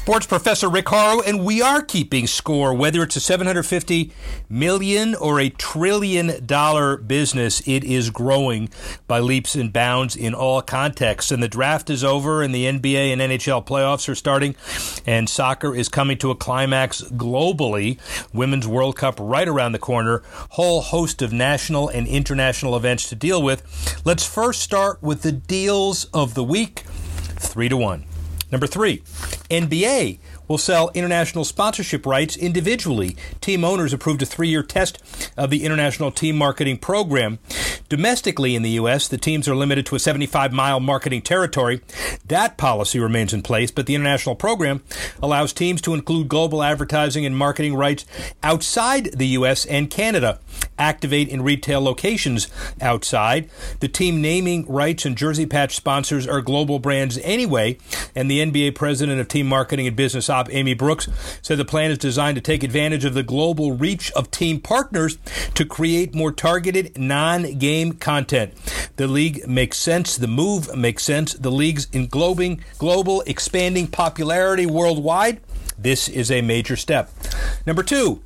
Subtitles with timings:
[0.00, 2.72] sports professor Rick Horrow, and we are keeping score.
[2.72, 4.10] Whether it's a 750
[4.48, 8.70] million or a trillion dollar business, it is growing
[9.06, 11.30] by leaps and bounds in all contexts.
[11.30, 14.56] And the draft is over, and the NBA and NHL playoffs are starting,
[15.04, 17.98] and soccer is coming to a climax globally.
[18.32, 20.22] Women's World Cup right around the corner.
[20.52, 24.00] Whole host of national and international events to deal with.
[24.06, 26.84] Let's first start with the deals of the week.
[27.36, 28.06] Three to one.
[28.50, 28.98] Number three,
[29.50, 30.18] NBA
[30.48, 33.16] will sell international sponsorship rights individually.
[33.40, 34.98] Team owners approved a three year test
[35.36, 37.38] of the international team marketing program.
[37.88, 41.80] Domestically in the U.S., the teams are limited to a 75 mile marketing territory.
[42.26, 44.82] That policy remains in place, but the international program
[45.22, 48.04] allows teams to include global advertising and marketing rights
[48.42, 49.64] outside the U.S.
[49.66, 50.40] and Canada
[50.80, 52.48] activate in retail locations
[52.80, 53.48] outside.
[53.80, 57.78] The team naming rights and jersey patch sponsors are global brands anyway,
[58.16, 61.08] and the NBA president of team marketing and business op, Amy Brooks,
[61.42, 65.18] said the plan is designed to take advantage of the global reach of team partners
[65.54, 68.54] to create more targeted non game content.
[68.96, 75.40] The league makes sense, the move makes sense, the league's englobing global expanding popularity worldwide.
[75.78, 77.10] This is a major step.
[77.66, 78.22] Number two,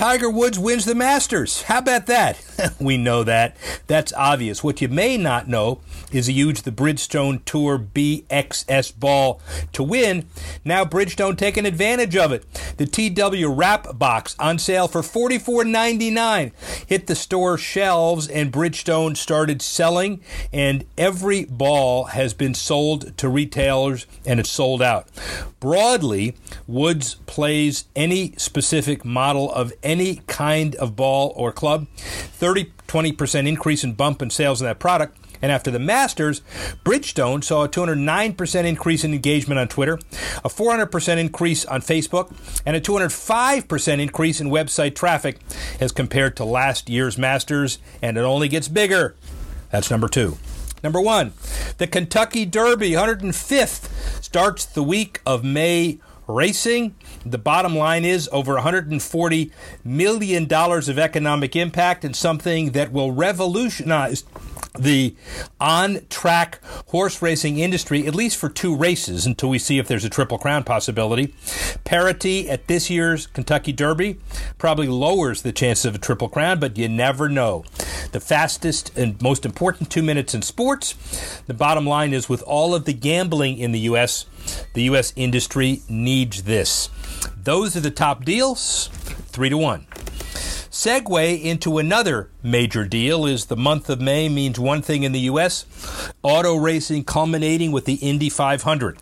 [0.00, 1.64] Tiger Woods wins the Masters.
[1.64, 2.42] How about that?
[2.80, 3.54] we know that.
[3.86, 4.64] That's obvious.
[4.64, 9.42] What you may not know is he used the Bridgestone Tour B XS ball
[9.74, 10.24] to win.
[10.64, 12.46] Now Bridgestone taking advantage of it.
[12.78, 16.52] The TW Wrap Box on sale for $44.99
[16.86, 23.28] hit the store shelves and Bridgestone started selling and every ball has been sold to
[23.28, 25.08] retailers and it's sold out.
[25.60, 26.36] Broadly,
[26.66, 31.86] Woods plays any specific model of any kind of ball or club.
[31.96, 35.16] 30 20% increase in bump in sales of that product.
[35.40, 36.42] And after the Masters,
[36.84, 39.94] Bridgestone saw a 209% increase in engagement on Twitter,
[40.44, 42.34] a 400% increase on Facebook,
[42.66, 45.38] and a 205% increase in website traffic
[45.78, 49.14] as compared to last year's Masters, and it only gets bigger.
[49.70, 50.36] That's number two.
[50.82, 51.32] Number one,
[51.78, 56.00] the Kentucky Derby, 105th, starts the week of May
[56.30, 56.94] racing.
[57.24, 59.50] The bottom line is over $140
[59.84, 64.24] million of economic impact and something that will revolutionize
[64.78, 65.16] the
[65.60, 70.04] on track horse racing industry, at least for two races until we see if there's
[70.04, 71.34] a Triple Crown possibility.
[71.84, 74.18] Parity at this year's Kentucky Derby
[74.58, 77.64] probably lowers the chances of a Triple Crown, but you never know.
[78.12, 80.94] The fastest and most important two minutes in sports.
[81.46, 84.26] The bottom line is with all of the gambling in the U.S.,
[84.74, 85.12] the U.S.
[85.16, 86.90] industry needs this.
[87.36, 89.86] Those are the top deals, three to one.
[90.80, 95.20] Segue into another major deal is the month of May means one thing in the
[95.28, 95.66] U.S.
[96.22, 98.96] auto racing culminating with the Indy 500.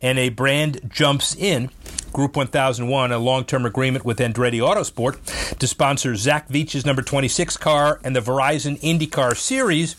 [0.00, 1.70] And a brand jumps in
[2.14, 7.56] Group 1001, a long term agreement with Andretti Autosport to sponsor Zach Veach's number 26
[7.56, 9.96] car and the Verizon IndyCar Series,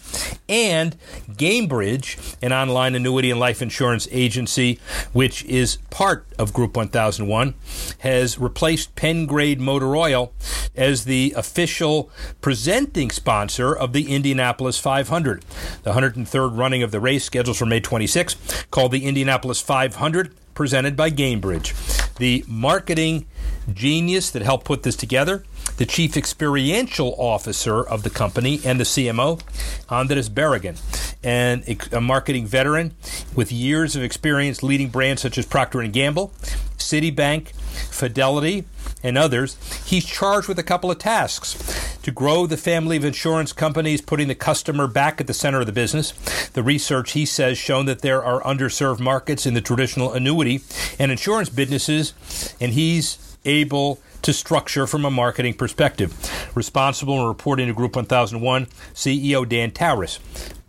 [0.48, 0.96] and
[1.30, 4.80] Gainbridge, an online annuity and life insurance agency,
[5.12, 7.54] which is part of Group 1001,
[8.00, 10.32] has replaced PennGrade Motor Oil
[10.74, 12.10] as the official
[12.40, 15.44] presenting sponsor of the Indianapolis 500.
[15.84, 18.38] The 103rd running of the race, scheduled for May 26,
[18.72, 22.05] called the Indianapolis 500 presented by Gainbridge.
[22.18, 23.26] The marketing
[23.74, 25.44] genius that helped put this together,
[25.78, 29.42] the chief experiential officer of the company and the CMO,
[29.90, 30.80] Andres Barragan,
[31.24, 32.96] and a marketing veteran
[33.36, 36.32] with years of experience leading brands such as Procter & Gamble,
[36.78, 37.50] Citibank,
[37.92, 38.64] Fidelity,
[39.04, 39.58] and others.
[39.86, 44.28] He's charged with a couple of tasks to grow the family of insurance companies, putting
[44.28, 46.12] the customer back at the center of the business.
[46.50, 50.62] The research, he says, shown that there are underserved markets in the traditional annuity
[51.00, 52.14] and insurance businesses,
[52.60, 56.14] and he's able to structure from a marketing perspective.
[56.56, 60.20] Responsible and reporting to Group 1001, CEO Dan Towers.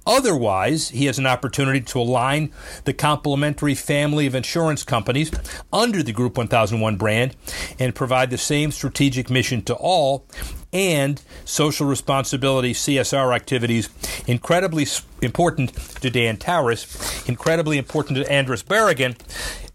[0.07, 2.53] Otherwise, he has an opportunity to align
[2.85, 5.31] the complementary family of insurance companies
[5.73, 7.35] under the Group 1001 brand
[7.79, 10.27] and provide the same strategic mission to all
[10.73, 13.89] and social responsibility CSR activities.
[14.27, 14.87] Incredibly
[15.23, 19.17] important to Dan Towers, incredibly important to Andres Barragan.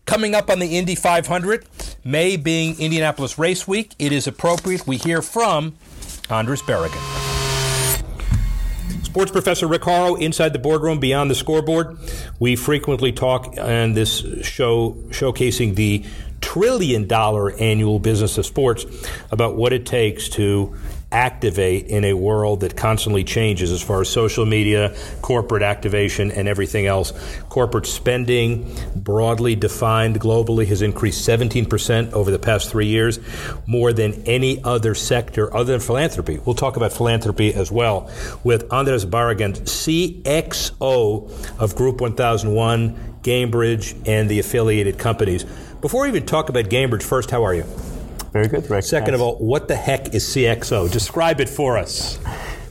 [0.05, 1.65] Coming up on the Indy 500,
[2.03, 5.75] May being Indianapolis Race Week, it is appropriate we hear from
[6.29, 7.30] Andres Barragan.
[9.11, 9.85] Sports professor Rick
[10.21, 11.97] inside the boardroom beyond the scoreboard.
[12.39, 16.05] We frequently talk on this show showcasing the
[16.41, 18.85] trillion dollar annual business of sports
[19.31, 20.75] about what it takes to
[21.11, 26.47] activate in a world that constantly changes as far as social media, corporate activation, and
[26.47, 27.11] everything else.
[27.49, 33.19] Corporate spending, broadly defined globally, has increased 17% over the past three years,
[33.67, 36.39] more than any other sector other than philanthropy.
[36.45, 38.09] We'll talk about philanthropy as well
[38.43, 41.29] with Andres Barragan, CXO
[41.59, 45.45] of Group 1001, Gainbridge, and the affiliated companies.
[45.81, 47.63] Before we even talk about Gainbridge, first, how are you?
[48.31, 48.83] Very good, Rick.
[48.83, 50.91] Second of all, what the heck is CXO?
[50.91, 52.19] Describe it for us.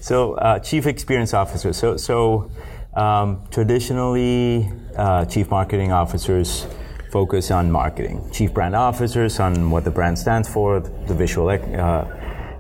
[0.01, 1.73] So, uh, Chief Experience Officer.
[1.73, 2.53] So, so
[2.95, 6.69] um, traditionally, uh, Chief Marketing Officers
[7.11, 8.31] focus on marketing.
[8.33, 12.07] Chief Brand Officers on what the brand stands for, the visual uh, uh,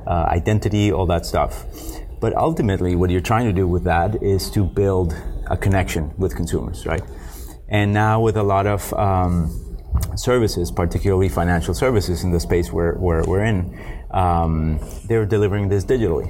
[0.09, 1.65] identity, all that stuff.
[2.19, 5.15] But ultimately, what you're trying to do with that is to build
[5.47, 7.03] a connection with consumers, right?
[7.69, 9.70] And now, with a lot of um,
[10.17, 13.79] services, particularly financial services in the space where, where we're in,
[14.11, 16.29] um, they're delivering this digitally.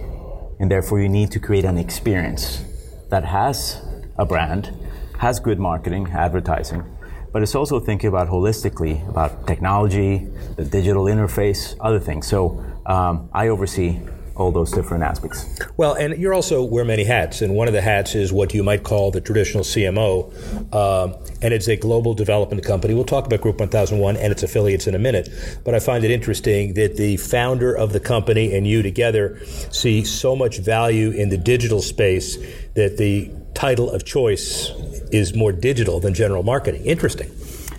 [0.58, 2.64] And therefore, you need to create an experience
[3.08, 3.82] that has
[4.18, 4.72] a brand,
[5.18, 6.84] has good marketing, advertising,
[7.32, 12.26] but it's also thinking about holistically about technology, the digital interface, other things.
[12.26, 14.00] So um, I oversee
[14.40, 15.46] all those different aspects.
[15.76, 18.62] Well, and you're also wear many hats, and one of the hats is what you
[18.62, 20.32] might call the traditional CMO,
[20.72, 22.94] uh, and it's a global development company.
[22.94, 25.28] We'll talk about Group 1001 and its affiliates in a minute,
[25.64, 29.38] but I find it interesting that the founder of the company and you together
[29.70, 32.36] see so much value in the digital space
[32.74, 34.70] that the title of choice
[35.12, 36.82] is more digital than general marketing.
[36.86, 37.30] Interesting.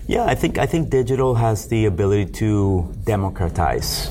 [0.06, 4.10] Yeah, I think I think digital has the ability to democratize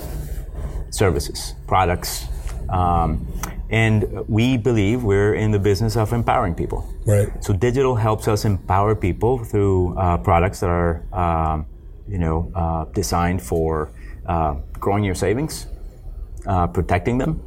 [0.89, 2.27] services, products,
[2.71, 3.27] um,
[3.69, 6.87] and we believe we're in the business of empowering people.
[7.05, 7.29] Right.
[7.43, 11.65] So digital helps us empower people through uh, products that are, um,
[12.07, 13.91] you know, uh, designed for
[14.25, 15.67] uh, growing your savings,
[16.45, 17.41] uh, protecting them,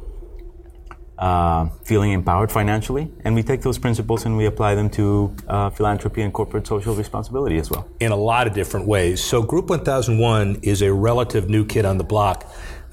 [1.17, 5.69] uh, feeling empowered financially, and we take those principles and we apply them to uh,
[5.69, 7.87] philanthropy and corporate social responsibility as well.
[7.99, 9.23] In a lot of different ways.
[9.23, 12.45] So, Group 1001 is a relative new kid on the block.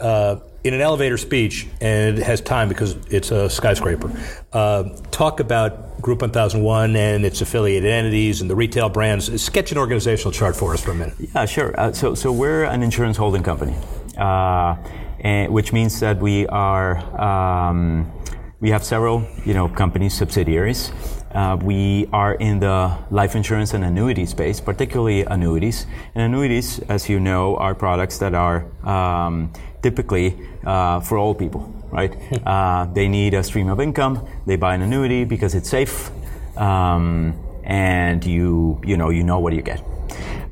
[0.02, 4.12] Uh, in an elevator speech, and it has time because it's a skyscraper,
[4.52, 9.42] uh, talk about Group 1001 and its affiliated entities and the retail brands.
[9.42, 11.14] Sketch an organizational chart for us for a minute.
[11.18, 11.78] Yeah, sure.
[11.78, 13.74] Uh, so, so we're an insurance holding company.
[14.16, 14.76] Uh,
[15.20, 18.12] and, which means that we are um,
[18.60, 20.92] we have several you know companies subsidiaries.
[21.32, 25.86] Uh, we are in the life insurance and annuity space, particularly annuities.
[26.14, 29.50] And annuities, as you know, are products that are um,
[29.82, 32.16] typically uh, for old people, right?
[32.46, 34.26] uh, they need a stream of income.
[34.46, 36.10] They buy an annuity because it's safe,
[36.56, 37.34] um,
[37.64, 39.82] and you you know you know what you get.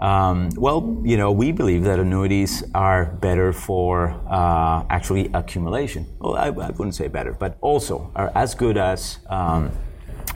[0.00, 6.06] Um, well, you know, we believe that annuities are better for uh, actually accumulation.
[6.18, 9.70] Well, I, I, wouldn't say better, but also are as good as um,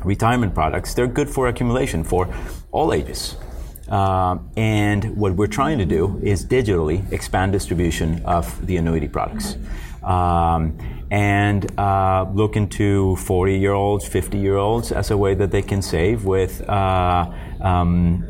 [0.04, 0.92] retirement products.
[0.92, 2.28] They're good for accumulation for
[2.72, 3.36] all ages.
[3.88, 9.56] Um, and what we're trying to do is digitally expand distribution of the annuity products.
[10.02, 10.78] Um,
[11.10, 15.62] and uh, look into 40 year olds, 50 year olds as a way that they
[15.62, 18.24] can save with uh, um,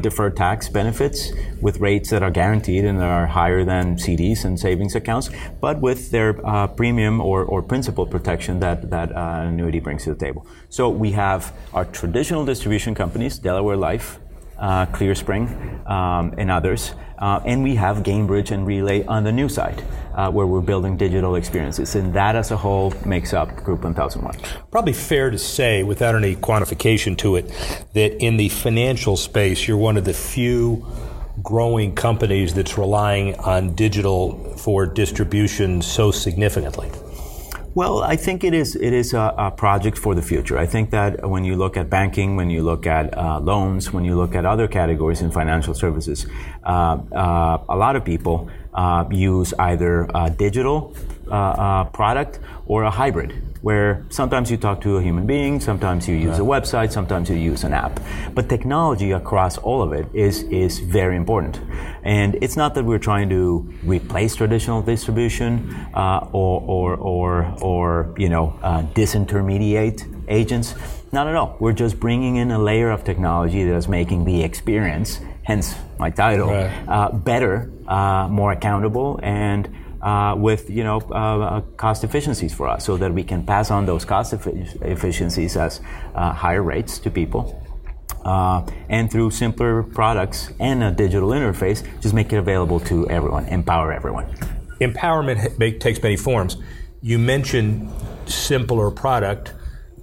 [0.00, 4.94] deferred tax benefits with rates that are guaranteed and are higher than CDs and savings
[4.94, 5.28] accounts,
[5.60, 10.14] but with their uh, premium or, or principal protection that, that uh, annuity brings to
[10.14, 10.46] the table.
[10.68, 14.19] So we have our traditional distribution companies, Delaware Life,
[14.60, 16.92] uh, ClearSpring, um, and others.
[17.18, 19.82] Uh, and we have Gainbridge and Relay on the new side,
[20.14, 21.94] uh, where we're building digital experiences.
[21.94, 24.36] And that as a whole makes up Group 1001.
[24.70, 27.48] Probably fair to say, without any quantification to it,
[27.92, 30.86] that in the financial space, you're one of the few
[31.42, 36.90] growing companies that's relying on digital for distribution so significantly.
[37.72, 40.58] Well, I think it is it is a, a, project for the future.
[40.58, 44.04] I think that when you look at banking, when you look at uh, loans, when
[44.04, 46.26] you look at other categories in financial services,
[46.64, 50.96] uh, uh, a lot of people uh, use either a digital
[51.28, 53.49] uh, uh, product or a hybrid.
[53.62, 57.36] Where sometimes you talk to a human being, sometimes you use a website, sometimes you
[57.36, 58.00] use an app.
[58.34, 61.60] But technology across all of it is, is very important.
[62.02, 68.14] And it's not that we're trying to replace traditional distribution uh, or, or, or, or,
[68.16, 70.74] you know, uh, disintermediate agents.
[71.12, 71.56] Not at all.
[71.60, 76.08] We're just bringing in a layer of technology that is making the experience, hence my
[76.08, 76.88] title, right.
[76.88, 79.68] uh, better, uh, more accountable, and
[80.02, 83.70] uh, with you know uh, uh, cost efficiencies for us, so that we can pass
[83.70, 85.80] on those cost efficiencies as
[86.14, 87.62] uh, higher rates to people.
[88.24, 93.46] Uh, and through simpler products and a digital interface, just make it available to everyone,
[93.46, 94.26] empower everyone.
[94.80, 96.58] Empowerment takes many forms.
[97.00, 97.90] You mentioned
[98.26, 99.54] simpler product,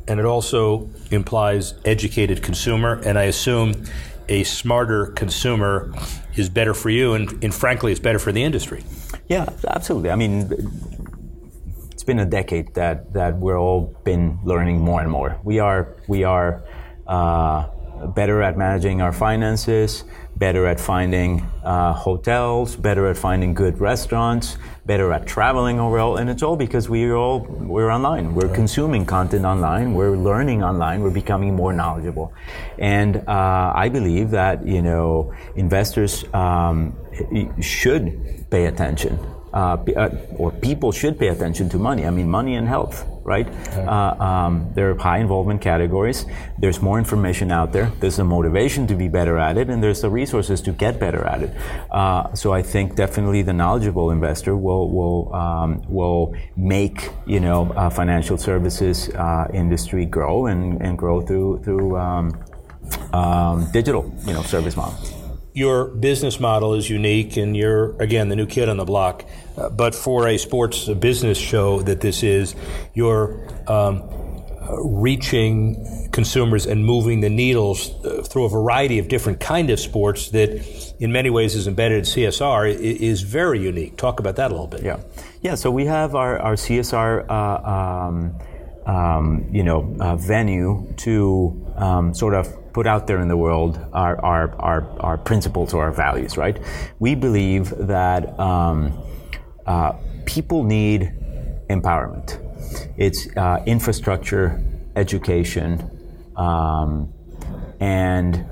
[0.08, 3.86] and it also implies educated consumer, and I assume
[4.30, 5.94] a smarter consumer
[6.38, 8.84] is better for you, and, and frankly, it's better for the industry.
[9.27, 10.12] Yeah, absolutely.
[10.12, 10.50] I mean,
[11.91, 15.39] it's been a decade that that we're all been learning more and more.
[15.44, 16.63] We are we are
[17.08, 17.67] uh,
[18.16, 20.04] better at managing our finances,
[20.36, 26.30] better at finding uh, hotels, better at finding good restaurants, better at traveling overall, and
[26.30, 28.36] it's all because we're all we're online.
[28.36, 29.94] We're consuming content online.
[29.94, 31.01] We're learning online.
[31.01, 32.34] We're becoming more knowledgeable,
[32.77, 36.96] and uh, I believe that you know investors um,
[37.62, 39.20] should pay attention
[39.58, 42.06] uh, uh, or people should pay attention to money.
[42.06, 43.48] I mean, money and health, right?
[43.48, 43.86] Okay.
[43.88, 46.28] Uh, um, they're high involvement categories.
[46.60, 47.92] There's more information out there.
[48.00, 51.26] There's a motivation to be better at it, and there's the resources to get better
[51.26, 51.52] at it.
[51.90, 57.72] Uh, so I think definitely the knowledgeable investor will will um, will make you know
[57.72, 62.26] uh, financial services uh, industry grow and, and grow through through um,
[63.12, 65.17] um digital you know service models
[65.58, 69.26] your business model is unique and you're, again, the new kid on the block.
[69.58, 72.54] Uh, but for a sports business show that this is,
[72.94, 74.04] you're um,
[74.84, 80.30] reaching consumers and moving the needles uh, through a variety of different kind of sports
[80.30, 80.50] that
[81.00, 83.98] in many ways is embedded in CSR is very unique.
[83.98, 84.84] Talk about that a little bit.
[84.84, 85.00] Yeah.
[85.42, 85.56] Yeah.
[85.56, 88.40] So we have our, our CSR, uh, um,
[88.86, 93.80] um, you know, uh, venue to um, sort of put out there in the world
[93.94, 96.60] our, our, our, our principles or our values, right?
[97.00, 98.98] We believe that um,
[99.66, 99.94] uh,
[100.26, 101.14] people need
[101.70, 102.44] empowerment.
[102.98, 104.64] It's uh, infrastructure,
[104.96, 105.90] education,
[106.36, 107.14] um,
[107.80, 108.46] and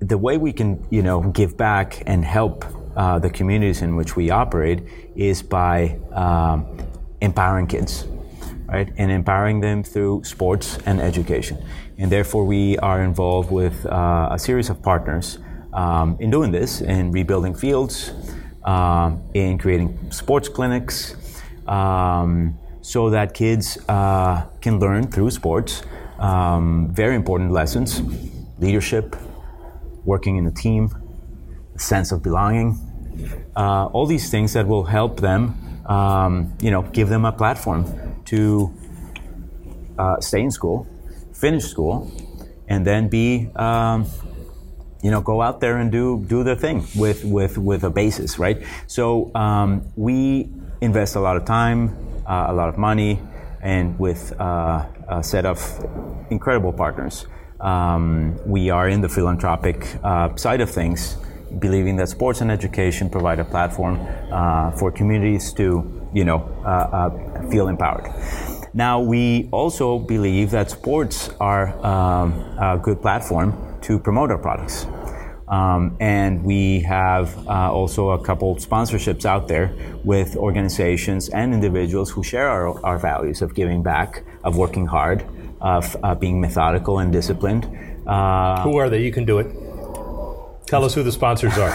[0.00, 2.64] the way we can, you know, give back and help
[2.96, 4.82] uh, the communities in which we operate
[5.14, 6.66] is by um,
[7.20, 8.06] empowering kids,
[8.66, 11.62] right, and empowering them through sports and education.
[12.00, 15.38] And therefore, we are involved with uh, a series of partners
[15.74, 18.12] um, in doing this, in rebuilding fields,
[18.64, 21.14] um, in creating sports clinics,
[21.68, 25.82] um, so that kids uh, can learn through sports
[26.20, 28.02] um, very important lessons
[28.58, 29.16] leadership,
[30.04, 30.90] working in a team,
[31.74, 32.78] a sense of belonging,
[33.56, 35.54] uh, all these things that will help them,
[35.86, 37.84] um, you know, give them a platform
[38.26, 38.72] to
[39.98, 40.86] uh, stay in school
[41.40, 42.10] finish school,
[42.68, 44.06] and then be, um,
[45.02, 48.38] you know, go out there and do do their thing with with with a basis,
[48.38, 48.62] right?
[48.86, 53.18] So um, we invest a lot of time, uh, a lot of money,
[53.62, 55.58] and with uh, a set of
[56.30, 57.26] incredible partners.
[57.60, 61.16] Um, we are in the philanthropic uh, side of things,
[61.58, 63.98] believing that sports and education provide a platform
[64.32, 68.08] uh, for communities to, you know, uh, uh, feel empowered.
[68.72, 74.86] Now, we also believe that sports are um, a good platform to promote our products.
[75.48, 79.74] Um, and we have uh, also a couple sponsorships out there
[80.04, 85.24] with organizations and individuals who share our, our values of giving back, of working hard,
[85.60, 87.64] of uh, being methodical and disciplined.
[88.06, 89.02] Uh, who are they?
[89.02, 89.52] You can do it.
[90.66, 91.72] Tell us who the sponsors are.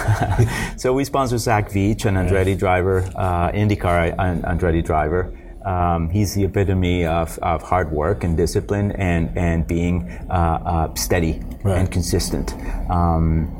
[0.77, 5.37] so we sponsor Zach Veach, an Andretti driver, uh, IndyCar Andretti driver.
[5.65, 10.93] Um, he's the epitome of, of hard work and discipline and, and being uh, uh,
[10.93, 11.79] steady right.
[11.79, 12.53] and consistent.
[12.89, 13.57] Um,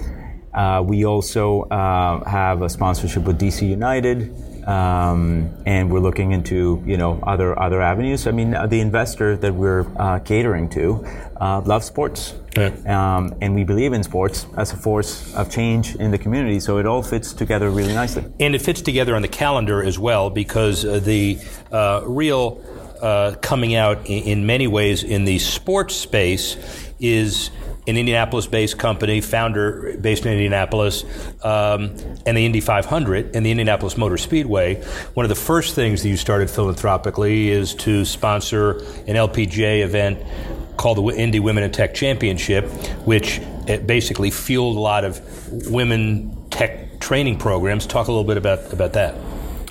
[0.54, 4.34] uh, we also uh, have a sponsorship with DC United.
[4.66, 8.26] Um, and we're looking into you know other other avenues.
[8.26, 11.06] I mean, uh, the investor that we're uh, catering to
[11.40, 12.72] uh, loves sports, yeah.
[12.88, 16.60] um, and we believe in sports as a force of change in the community.
[16.60, 18.26] So it all fits together really nicely.
[18.40, 21.38] And it fits together on the calendar as well because uh, the
[21.72, 22.64] uh, real
[23.02, 26.58] uh, coming out in, in many ways in the sports space
[27.00, 27.52] is
[27.88, 31.04] an Indianapolis-based company, founder based in Indianapolis,
[31.44, 34.82] um, and the Indy 500 and the Indianapolis Motor Speedway.
[35.14, 40.20] One of the first things that you started philanthropically is to sponsor an LPGA event
[40.78, 42.66] called the Indy Women in Tech Championship,
[43.06, 43.40] which
[43.86, 45.22] basically fueled a lot of
[45.70, 47.86] women tech training programs.
[47.86, 49.16] Talk a little bit about about that.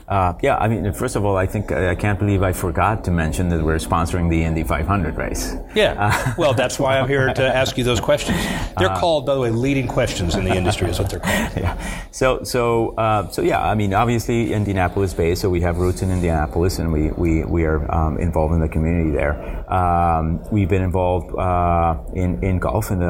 [0.07, 3.11] Uh, yeah, I mean, first of all, I think I can't believe I forgot to
[3.11, 5.55] mention that we're sponsoring the Indy 500 race.
[5.75, 8.39] Yeah, uh, well, that's why I'm here to ask you those questions.
[8.77, 11.35] They're uh, called, by the way, leading questions in the industry, is what they're called.
[11.65, 11.79] Yeah.
[12.11, 13.63] So, so, uh, so yeah.
[13.65, 17.65] I mean, obviously, Indianapolis based, so we have roots in Indianapolis, and we we we
[17.65, 19.35] are um, involved in the community there.
[19.73, 23.01] Um, we've been involved uh, in in golf and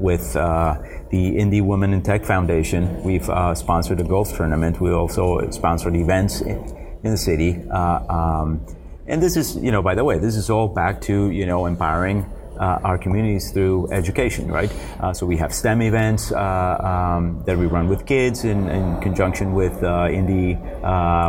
[0.00, 0.36] with
[1.14, 2.82] the Indy Women in Tech Foundation.
[3.04, 4.80] We've uh, sponsored a golf tournament.
[4.80, 6.58] We also sponsored events in,
[7.04, 7.62] in the city.
[7.70, 8.66] Uh, um,
[9.06, 11.66] and this is, you know, by the way, this is all back to, you know,
[11.66, 12.24] empowering
[12.58, 14.72] uh, our communities through education, right?
[14.98, 19.00] Uh, so we have STEM events uh, um, that we run with kids in, in
[19.00, 20.58] conjunction with uh, Indy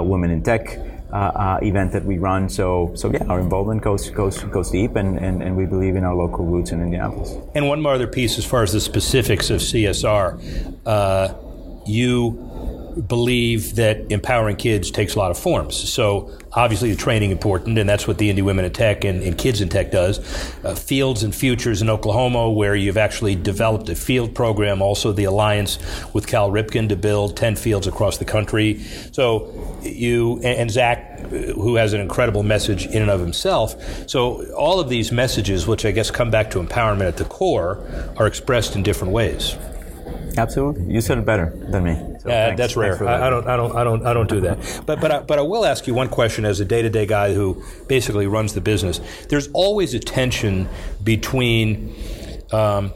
[0.10, 0.80] Women in Tech
[1.12, 2.50] uh, uh, event that we run.
[2.50, 6.04] So, so yeah, our involvement goes goes goes deep, and, and, and we believe in
[6.04, 7.36] our local roots in Indianapolis.
[7.54, 10.40] And one more other piece, as far as the specifics of CSR,
[10.86, 11.34] uh,
[11.86, 12.75] you
[13.08, 15.76] believe that empowering kids takes a lot of forms.
[15.76, 19.38] So obviously the training important, and that's what the Indy Women in Tech and, and
[19.38, 20.20] Kids in Tech does.
[20.64, 24.82] Uh, Fields and Futures in Oklahoma, where you've actually developed a field program.
[24.82, 25.78] Also the alliance
[26.14, 28.80] with Cal Ripken to build ten fields across the country.
[29.12, 33.76] So you and, and Zach, who has an incredible message in and of himself.
[34.10, 37.86] So all of these messages, which I guess come back to empowerment at the core,
[38.18, 39.56] are expressed in different ways.
[40.38, 42.15] Absolutely, you said it better than me.
[42.26, 42.96] So uh, that's rare.
[42.96, 43.08] That.
[43.08, 44.84] I, I, don't, I don't, I don't, I don't do that.
[44.86, 47.64] but, but, I, but I will ask you one question as a day-to-day guy who
[47.88, 49.00] basically runs the business.
[49.30, 50.68] There's always a tension
[51.04, 51.96] between.
[52.52, 52.94] Um,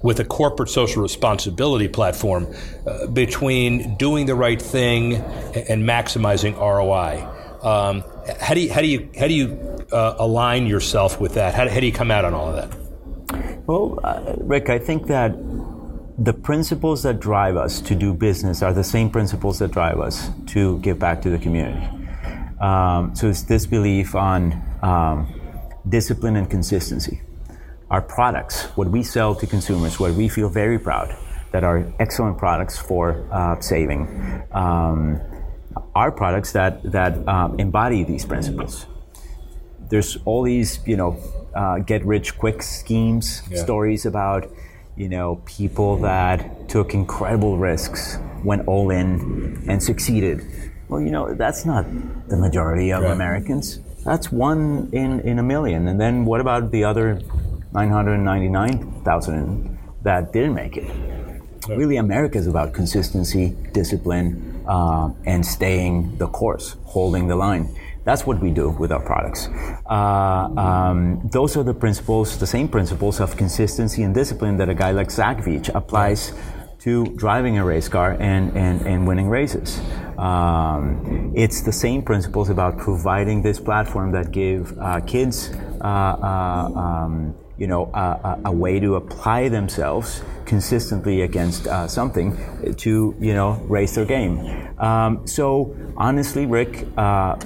[0.00, 2.46] with a corporate social responsibility platform,
[2.86, 7.26] uh, between doing the right thing and maximizing ROI.
[7.68, 8.04] Um,
[8.40, 11.52] how do you how do you how do you uh, align yourself with that?
[11.54, 13.66] How, how do you come out on all of that?
[13.66, 15.34] Well, uh, Rick, I think that
[16.18, 20.30] the principles that drive us to do business are the same principles that drive us
[20.46, 21.86] to give back to the community.
[22.60, 25.32] Um, so it's this belief on um,
[25.88, 27.22] discipline and consistency.
[27.88, 31.16] Our products, what we sell to consumers, what we feel very proud
[31.52, 35.20] that are excellent products for uh, saving, um,
[35.94, 38.86] are products that that um, embody these principles.
[39.88, 41.16] There's all these, you know,
[41.54, 43.62] uh, get rich quick schemes, yeah.
[43.62, 44.50] stories about
[44.98, 50.44] you know, people that took incredible risks, went all in, and succeeded.
[50.88, 51.86] Well, you know, that's not
[52.28, 53.12] the majority of right.
[53.12, 53.78] Americans.
[54.04, 55.86] That's one in, in a million.
[55.86, 57.20] And then what about the other
[57.72, 60.90] 999,000 that didn't make it?
[61.68, 61.78] Right.
[61.78, 67.76] Really, America is about consistency, discipline, uh, and staying the course, holding the line.
[68.08, 69.50] That's what we do with our products.
[69.84, 74.74] Uh, um, those are the principles, the same principles of consistency and discipline that a
[74.74, 76.32] guy like Zach Veach applies
[76.78, 79.78] to driving a race car and, and, and winning races.
[80.16, 85.50] Um, it's the same principles about providing this platform that give uh, kids
[85.82, 92.38] uh, uh, um, you know, a, a, way to apply themselves consistently against uh, something
[92.76, 94.38] to, you know, raise their game.
[94.78, 97.36] Um, so honestly, Rick, uh,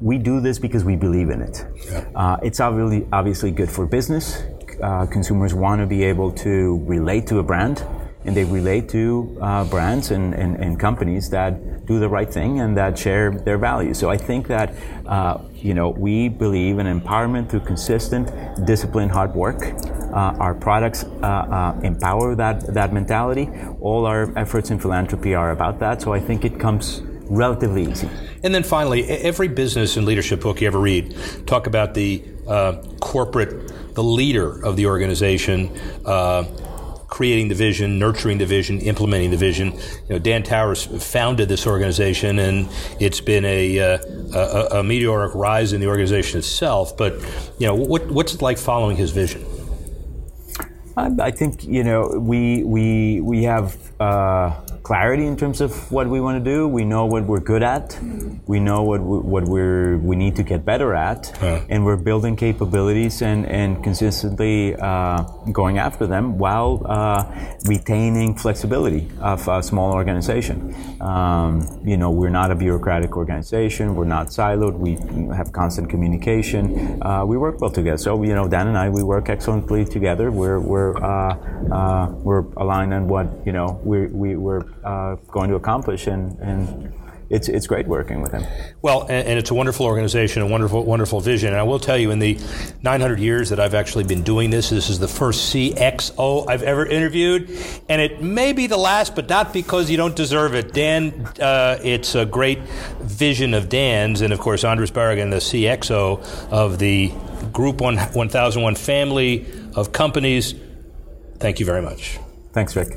[0.00, 1.64] we do this because we believe in it.
[1.86, 2.08] Yeah.
[2.14, 4.42] Uh, it's obviously obviously good for business.
[4.82, 7.84] Uh, consumers want to be able to relate to a brand,
[8.24, 12.60] and they relate to uh, brands and, and, and, companies that do the right thing
[12.60, 13.98] and that share their values.
[13.98, 14.74] So I think that
[15.06, 18.32] uh, you know we believe in empowerment through consistent,
[18.66, 19.62] disciplined, hard work.
[19.62, 23.48] Uh, our products uh, empower that that mentality.
[23.80, 26.02] All our efforts in philanthropy are about that.
[26.02, 28.08] So I think it comes relatively easy.
[28.42, 32.82] And then finally, every business and leadership book you ever read talk about the uh,
[33.00, 35.76] corporate, the leader of the organization.
[36.04, 36.44] Uh,
[37.06, 39.70] creating the vision, nurturing the vision, implementing the vision.
[39.72, 43.98] You know, Dan Towers founded this organization, and it's been a, uh,
[44.34, 46.96] a, a, meteoric rise in the organization itself.
[46.96, 47.12] But
[47.60, 49.44] you know, what, what's it like following his vision?
[50.96, 56.20] I think you know we we we have uh, clarity in terms of what we
[56.20, 56.68] want to do.
[56.68, 57.98] We know what we're good at.
[58.46, 61.20] We know what we, what we're we need to get better at,
[61.68, 65.22] and we're building capabilities and and consistently uh,
[65.60, 67.24] going after them while uh,
[67.66, 70.56] retaining flexibility of a small organization.
[71.00, 73.96] Um, you know, we're not a bureaucratic organization.
[73.96, 74.74] We're not siloed.
[74.78, 74.92] We
[75.34, 77.02] have constant communication.
[77.02, 77.98] Uh, we work well together.
[77.98, 80.30] So you know, Dan and I, we work excellently together.
[80.30, 81.34] We're we're we're uh,
[81.72, 86.38] uh, we're aligned on what you know we, we we're uh, going to accomplish, and
[86.40, 86.92] and
[87.30, 88.44] it's it's great working with him.
[88.82, 91.48] Well, and, and, it's a wonderful organization, a wonderful wonderful vision.
[91.48, 92.38] And I will tell you, in the
[92.82, 96.86] 900 years that I've actually been doing this, this is the first CXO I've ever
[96.86, 97.50] interviewed,
[97.88, 100.72] and it may be the last, but not because you don't deserve it.
[100.72, 102.60] Dan, uh, it's a great
[103.00, 107.12] vision of Dan's, and of course Andres Barragan, the CXO of the
[107.52, 110.54] Group 1, 1001 family of companies.
[111.38, 112.18] Thank you very much.
[112.52, 112.94] Thanks, Rick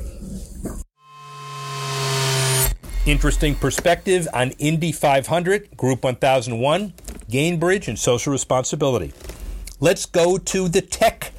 [3.08, 6.92] interesting perspective on Indy 500, Group 1001,
[7.30, 9.12] Gainbridge, and social responsibility.
[9.80, 11.32] Let's go to the tech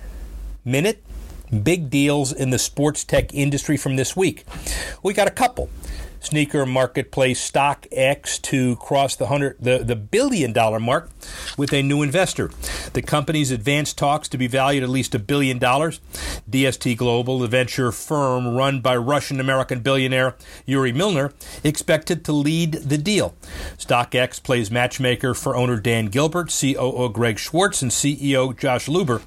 [0.66, 1.04] minute.
[1.64, 4.46] Big deals in the sports tech industry from this week.
[5.04, 5.70] We got a couple
[6.20, 11.10] sneaker marketplace StockX to cross the hundred the, the billion dollar mark
[11.58, 12.50] with a new investor.
[12.94, 16.00] The company's advanced talks to be valued at least a billion dollars.
[16.50, 22.74] DST Global, the venture firm run by Russian American billionaire Yuri Milner, expected to lead
[22.74, 23.36] the deal.
[23.78, 29.22] StockX plays matchmaker for owner Dan Gilbert, COO Greg Schwartz, and CEO Josh Luber.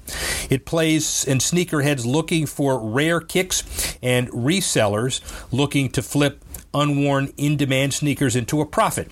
[0.49, 6.42] It plays in sneakerheads looking for rare kicks and resellers looking to flip
[6.73, 9.11] unworn, in demand sneakers into a profit.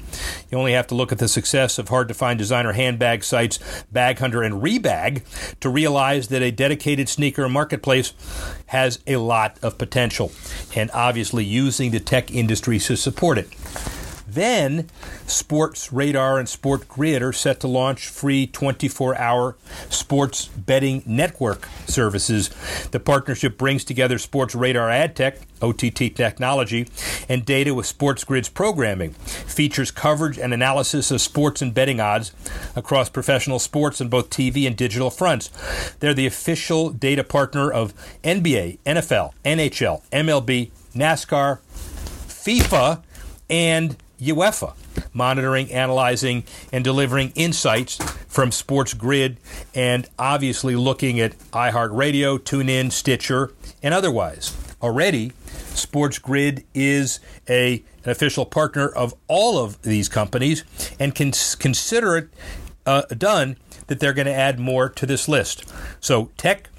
[0.50, 3.60] You only have to look at the success of hard to find designer handbag sites
[3.94, 5.24] Baghunter and Rebag
[5.60, 8.14] to realize that a dedicated sneaker marketplace
[8.68, 10.32] has a lot of potential,
[10.76, 13.50] and obviously using the tech industry to support it.
[14.34, 14.88] Then,
[15.26, 19.58] Sportradar and SportsGrid are set to launch free 24 hour
[19.90, 22.50] sports betting network services.
[22.92, 26.88] The partnership brings together Sportradar ad tech, OTT technology,
[27.28, 29.12] and data with SportsGrid's programming.
[29.12, 32.32] Features coverage and analysis of sports and betting odds
[32.74, 35.50] across professional sports on both TV and digital fronts.
[36.00, 41.60] They're the official data partner of NBA, NFL, NHL, MLB, NASCAR,
[42.28, 43.04] FIFA,
[43.50, 44.74] and UEFA,
[45.14, 49.38] monitoring, analyzing, and delivering insights from SportsGrid,
[49.74, 54.56] and obviously looking at iHeartRadio, TuneIn, Stitcher, and otherwise.
[54.82, 55.32] Already,
[55.74, 60.64] SportsGrid is a, an official partner of all of these companies
[61.00, 62.30] and can consider it
[62.86, 63.58] uh, done
[63.88, 65.66] that they're going to add more to this list.
[66.00, 66.70] So, tech,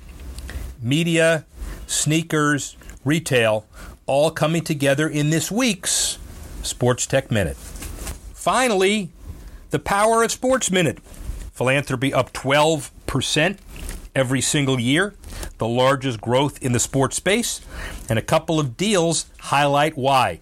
[0.80, 1.44] media,
[1.86, 3.66] sneakers, retail,
[4.06, 6.18] all coming together in this week's
[6.62, 7.56] Sports Tech Minute.
[7.56, 9.10] Finally,
[9.70, 10.98] the power of Sports Minute.
[11.52, 13.58] Philanthropy up 12%
[14.14, 15.14] every single year,
[15.58, 17.60] the largest growth in the sports space,
[18.08, 20.40] and a couple of deals highlight why.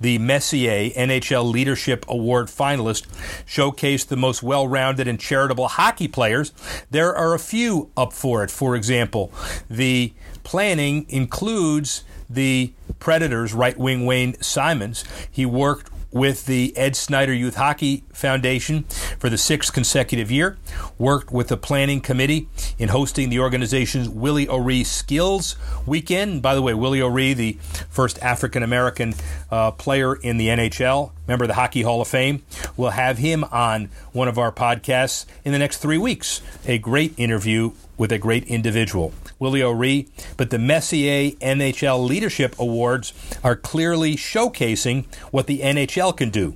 [0.00, 3.06] The Messier NHL Leadership Award finalist
[3.46, 6.52] showcased the most well rounded and charitable hockey players.
[6.90, 8.50] There are a few up for it.
[8.50, 9.32] For example,
[9.70, 15.04] the planning includes the Predators right wing Wayne Simmonds.
[15.30, 18.84] He worked with the Ed Snider Youth Hockey Foundation
[19.18, 20.58] for the sixth consecutive year,
[20.98, 26.42] worked with the planning committee in hosting the organization's Willie O'Ree Skills Weekend.
[26.42, 27.54] By the way, Willie O'Ree, the
[27.88, 29.14] first African American
[29.50, 32.42] uh, player in the NHL, member of the Hockey Hall of Fame,
[32.76, 36.42] we'll have him on one of our podcasts in the next three weeks.
[36.66, 39.12] A great interview with a great individual.
[39.38, 46.30] Willie O'Ree, but the Messier NHL Leadership Awards are clearly showcasing what the NHL can
[46.30, 46.54] do.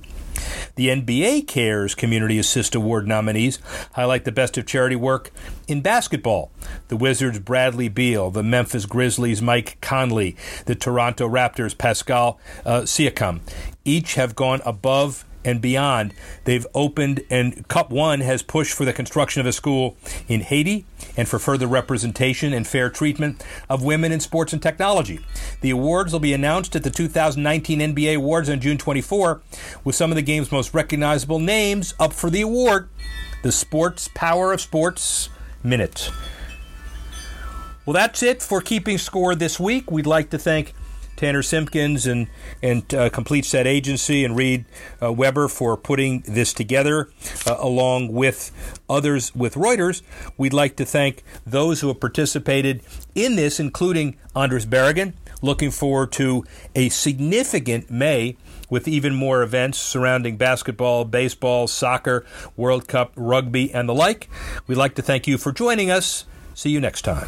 [0.75, 3.59] The NBA Cares Community Assist Award nominees
[3.93, 5.31] highlight the best of charity work
[5.67, 6.51] in basketball.
[6.87, 13.41] The Wizards' Bradley Beal, the Memphis Grizzlies' Mike Conley, the Toronto Raptors' Pascal uh, Siakam.
[13.85, 16.13] Each have gone above and beyond.
[16.43, 19.95] They've opened, and Cup One has pushed for the construction of a school
[20.27, 25.19] in Haiti and for further representation and fair treatment of women in sports and technology.
[25.61, 29.41] The awards will be announced at the 2019 NBA Awards on June 24,
[29.85, 32.89] with some of the game's most recognizable names up for the award.
[33.43, 35.29] The Sports Power of Sports
[35.63, 36.11] Minute.
[37.85, 39.89] Well, that's it for keeping score this week.
[39.89, 40.73] We'd like to thank
[41.17, 42.27] Tanner Simpkins and
[42.63, 44.65] and uh, Complete Set Agency and Reed
[45.01, 47.09] uh, Weber for putting this together,
[47.45, 48.51] uh, along with
[48.89, 50.01] others with Reuters.
[50.37, 52.81] We'd like to thank those who have participated
[53.15, 55.13] in this, including Andres Barragan.
[55.41, 58.37] Looking forward to a significant May
[58.69, 62.25] with even more events surrounding basketball, baseball, soccer,
[62.55, 64.29] World Cup, rugby, and the like.
[64.65, 66.25] We'd like to thank you for joining us.
[66.53, 67.27] See you next time.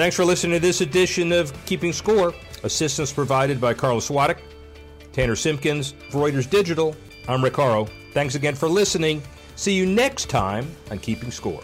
[0.00, 2.32] Thanks for listening to this edition of Keeping Score.
[2.62, 4.38] Assistance provided by Carlos Swadek,
[5.12, 6.96] Tanner Simpkins, Reuters Digital.
[7.28, 7.86] I'm Rick Horrow.
[8.14, 9.22] Thanks again for listening.
[9.56, 11.60] See you next time on Keeping Score.